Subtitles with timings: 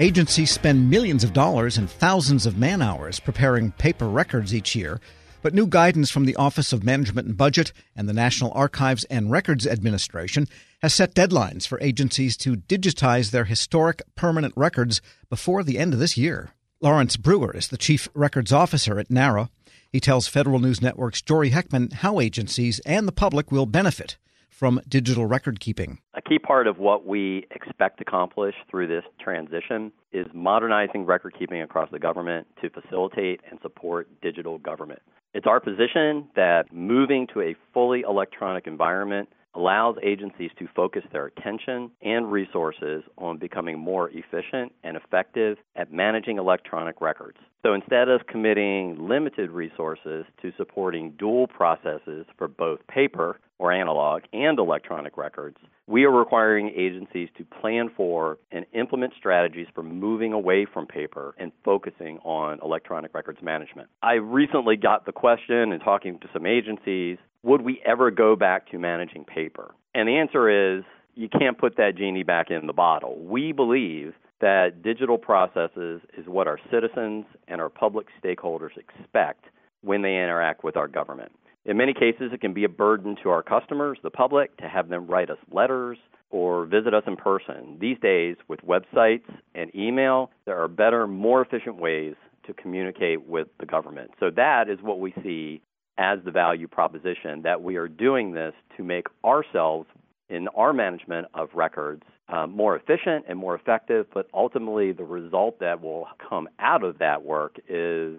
[0.00, 5.02] Agencies spend millions of dollars and thousands of man hours preparing paper records each year,
[5.42, 9.30] but new guidance from the Office of Management and Budget and the National Archives and
[9.30, 10.48] Records Administration
[10.80, 15.98] has set deadlines for agencies to digitize their historic permanent records before the end of
[15.98, 16.52] this year.
[16.80, 19.50] Laurence Brewer is the Chief Records Officer at NARA.
[19.90, 24.16] He tells Federal News Network's Jory Heckman how agencies and the public will benefit
[24.62, 25.98] from digital record keeping.
[26.14, 31.34] A key part of what we expect to accomplish through this transition is modernizing record
[31.36, 35.02] keeping across the government to facilitate and support digital government.
[35.34, 41.26] It's our position that moving to a fully electronic environment allows agencies to focus their
[41.26, 47.38] attention and resources on becoming more efficient and effective at managing electronic records.
[47.64, 54.22] So instead of committing limited resources to supporting dual processes for both paper or analog
[54.32, 60.32] and electronic records, we are requiring agencies to plan for and implement strategies for moving
[60.32, 63.88] away from paper and focusing on electronic records management.
[64.02, 68.68] I recently got the question and talking to some agencies would we ever go back
[68.70, 69.74] to managing paper?
[69.94, 73.16] And the answer is you can't put that genie back in the bottle.
[73.18, 79.44] We believe that digital processes is what our citizens and our public stakeholders expect
[79.82, 81.32] when they interact with our government.
[81.64, 84.88] In many cases, it can be a burden to our customers, the public, to have
[84.88, 85.98] them write us letters
[86.30, 87.76] or visit us in person.
[87.80, 92.14] These days, with websites and email, there are better, more efficient ways
[92.46, 94.10] to communicate with the government.
[94.18, 95.60] So that is what we see
[95.98, 99.86] as the value proposition that we are doing this to make ourselves
[100.30, 105.60] in our management of records uh, more efficient and more effective, but ultimately the result
[105.60, 108.18] that will come out of that work is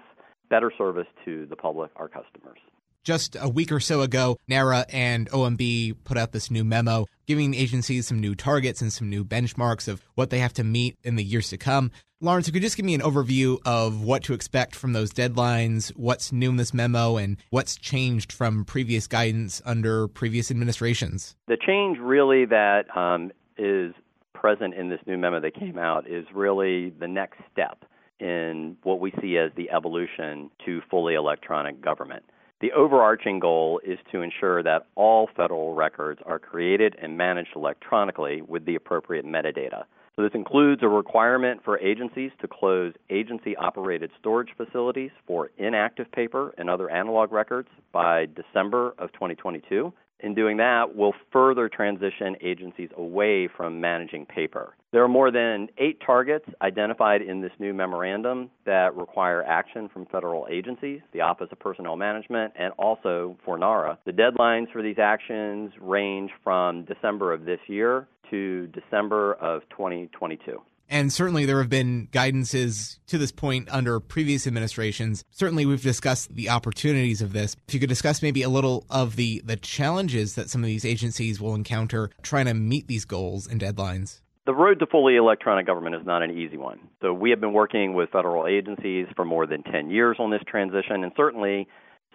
[0.49, 2.59] better service to the public, our customers.
[3.03, 7.53] Just a week or so ago, NARA and OMB put out this new memo giving
[7.53, 11.17] agencies some new targets and some new benchmarks of what they have to meet in
[11.17, 11.91] the years to come.
[12.21, 15.89] Laurence, could you just give me an overview of what to expect from those deadlines,
[15.97, 21.35] what's new in this memo, and what's changed from previous guidance under previous administrations.
[21.47, 23.93] The change really that um, is
[24.33, 27.83] present in this new memo that came out is really the next step
[28.21, 32.23] in what we see as the evolution to fully electronic government.
[32.63, 38.41] The overarching goal is to ensure that all federal records are created and managed electronically
[38.41, 39.83] with the appropriate metadata.
[40.15, 46.09] So, this includes a requirement for agencies to close agency operated storage facilities for inactive
[46.13, 52.35] paper and other analog records by December of 2022 in doing that, we'll further transition
[52.41, 54.75] agencies away from managing paper.
[54.91, 60.05] There are more than eight targets identified in this new memorandum that require action from
[60.05, 63.97] federal agencies, the Office of Personnel Management, and also for NARA.
[64.05, 70.61] The deadlines for these actions range from December of this year to December of 2022.
[70.89, 75.23] And certainly there have been guidances to this point under previous administrations.
[75.31, 77.55] Certainly we've discussed the opportunities of this.
[77.67, 80.85] If you could discuss maybe a little of the, the challenges that some of these
[80.85, 84.21] agencies will encounter trying to meet these goals and deadlines.
[84.45, 86.79] The road to fully electronic government is not an easy one.
[87.01, 90.41] So we have been working with federal agencies for more than 10 years on this
[90.45, 91.67] transition, and certainly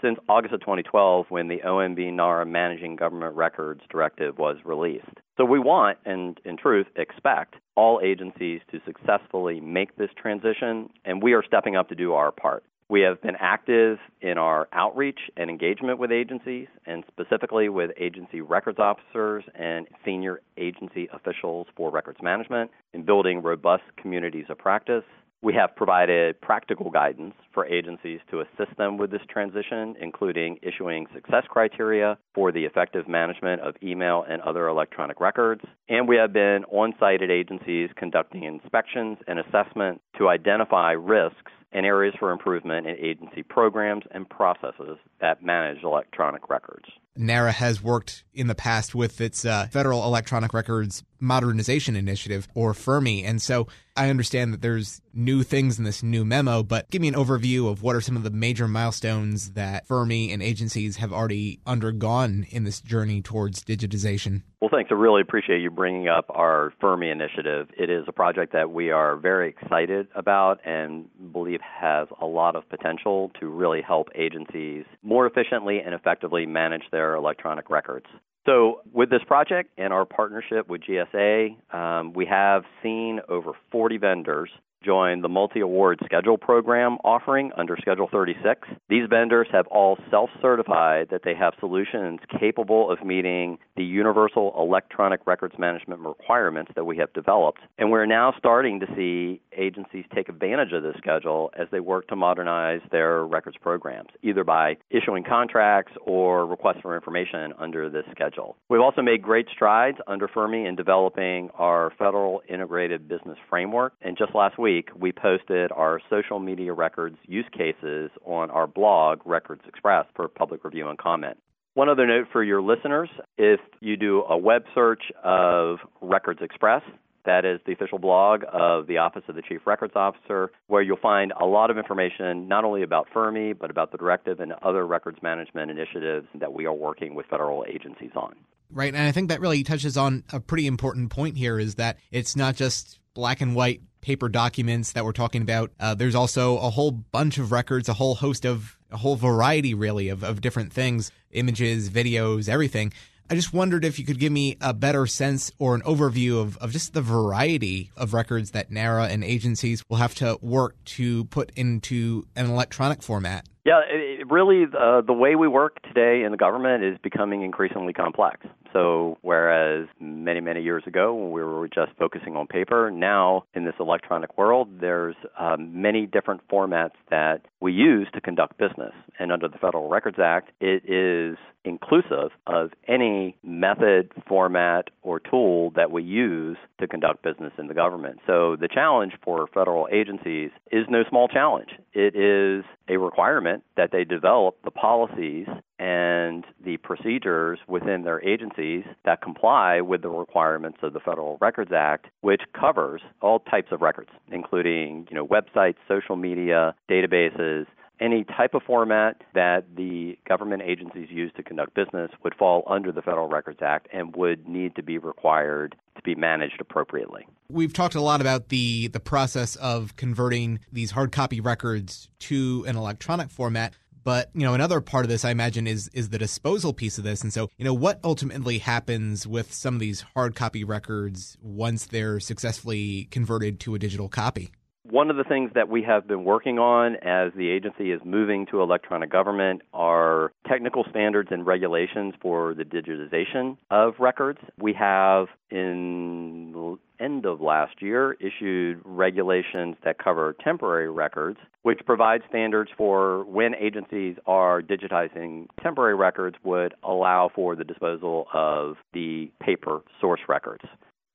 [0.02, 5.06] since August of 2012 when the OMB NARA Managing Government Records Directive was released.
[5.36, 11.22] So we want, and in truth, expect all agencies to successfully make this transition, and
[11.22, 12.64] we are stepping up to do our part.
[12.90, 18.40] We have been active in our outreach and engagement with agencies, and specifically with agency
[18.40, 25.04] records officers and senior agency officials for records management, in building robust communities of practice
[25.42, 31.06] we have provided practical guidance for agencies to assist them with this transition, including issuing
[31.14, 35.62] success criteria for the effective management of email and other electronic records.
[35.88, 41.52] And we have been on site at agencies conducting inspections and assessment to identify risks
[41.72, 46.86] and areas for improvement in agency programs and processes that manage electronic records.
[47.16, 52.72] NARA has worked in the past with its uh, Federal Electronic Records Modernization Initiative, or
[52.72, 53.24] FERMI.
[53.24, 57.08] And so I understand that there's new things in this new memo, but give me
[57.08, 61.12] an overview of what are some of the major milestones that FERMI and agencies have
[61.12, 64.42] already undergone in this journey towards digitization.
[64.60, 64.90] Well, thanks.
[64.90, 67.68] I really appreciate you bringing up our FERMI initiative.
[67.78, 72.56] It is a project that we are very excited about and believe has a lot
[72.56, 78.06] of potential to really help agencies more efficiently and effectively manage their electronic records.
[78.46, 83.98] So, with this project and our partnership with GSA, um, we have seen over 40
[83.98, 84.50] vendors
[84.84, 88.68] joined the multi award schedule program offering under Schedule 36.
[88.88, 94.54] These vendors have all self certified that they have solutions capable of meeting the universal
[94.58, 97.60] electronic records management requirements that we have developed.
[97.78, 102.06] And we're now starting to see agencies take advantage of this schedule as they work
[102.08, 108.04] to modernize their records programs, either by issuing contracts or requests for information under this
[108.10, 108.56] schedule.
[108.68, 113.94] We've also made great strides under Fermi in developing our federal integrated business framework.
[114.02, 114.67] And just last week,
[114.98, 120.64] we posted our social media records use cases on our blog, Records Express, for public
[120.64, 121.38] review and comment.
[121.74, 126.82] One other note for your listeners if you do a web search of Records Express,
[127.24, 130.96] that is the official blog of the Office of the Chief Records Officer, where you'll
[130.96, 134.86] find a lot of information not only about Fermi, but about the directive and other
[134.86, 138.34] records management initiatives that we are working with federal agencies on.
[138.70, 138.92] Right.
[138.92, 142.34] And I think that really touches on a pretty important point here is that it's
[142.34, 145.70] not just black and white paper documents that we're talking about.
[145.78, 149.74] Uh, there's also a whole bunch of records, a whole host of, a whole variety
[149.74, 152.92] really of, of different things, images, videos, everything
[153.30, 156.56] I just wondered if you could give me a better sense or an overview of,
[156.58, 161.26] of just the variety of records that NARA and agencies will have to work to
[161.26, 163.46] put into an electronic format.
[163.66, 167.92] Yeah, it, really, uh, the way we work today in the government is becoming increasingly
[167.92, 168.46] complex.
[168.72, 173.64] So, whereas many, many years ago when we were just focusing on paper, now in
[173.64, 178.92] this electronic world, there's um, many different formats that we use to conduct business.
[179.18, 185.70] And under the Federal Records Act, it is inclusive of any method, format, or tool
[185.76, 188.20] that we use to conduct business in the government.
[188.26, 191.70] So the challenge for federal agencies is no small challenge.
[191.92, 195.46] It is a requirement that they develop the policies
[195.78, 201.70] and the procedures within their agencies that comply with the requirements of the Federal Records
[201.72, 207.66] Act, which covers all types of records, including you know websites, social media, databases,
[208.00, 212.92] any type of format that the government agencies use to conduct business would fall under
[212.92, 217.26] the Federal Records Act and would need to be required to be managed appropriately.
[217.48, 222.64] We've talked a lot about the the process of converting these hard copy records to
[222.68, 223.74] an electronic format.
[224.04, 227.04] But you know, another part of this, I imagine, is is the disposal piece of
[227.04, 227.22] this.
[227.22, 231.86] And so, you know, what ultimately happens with some of these hard copy records once
[231.86, 234.50] they're successfully converted to a digital copy?
[234.90, 238.46] One of the things that we have been working on as the agency is moving
[238.46, 244.38] to electronic government are technical standards and regulations for the digitization of records.
[244.58, 251.80] We have in the end of last year issued regulations that cover temporary records, which
[251.84, 258.76] provide standards for when agencies are digitizing temporary records would allow for the disposal of
[258.94, 260.64] the paper source records.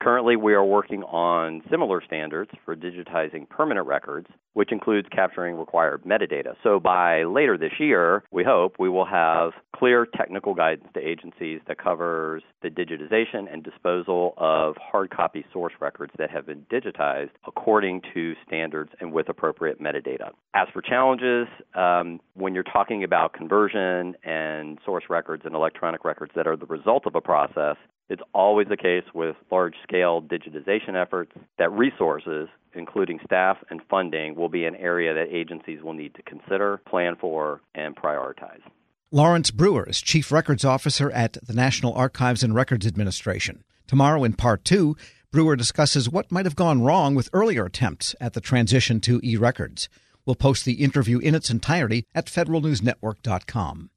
[0.04, 6.04] Currently, we are working on similar standards for digitizing permanent records, which includes capturing required
[6.04, 6.56] metadata.
[6.62, 11.62] So by later this year, we hope we will have clear technical guidance to agencies
[11.68, 17.32] that covers the digitization and disposal of hard copy source records that have been digitized
[17.48, 20.32] according to standards and with appropriate metadata.
[20.54, 26.34] As for challenges, um, when you're talking about conversion and source records and electronic records
[26.36, 27.78] that are the result of a process,
[28.10, 34.36] it's always the case with large scale digitization efforts that resources, including staff and funding,
[34.36, 38.62] will be an area that agencies will need to consider, plan for, and prioritize.
[39.12, 43.64] Laurence Brewer is Chief Records Officer at the National Archives and Records Administration.
[43.88, 44.98] Tomorrow, in part two,
[45.32, 49.36] Brewer discusses what might have gone wrong with earlier attempts at the transition to e
[49.38, 49.90] records.
[50.26, 53.90] We'll post the interview in its entirety at federalnewsnetwork.com.